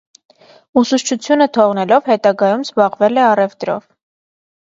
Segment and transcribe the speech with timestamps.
[0.81, 3.85] Ուսուցչությունը թողնելով՝ հետագայում զբաղվել է առևտրով։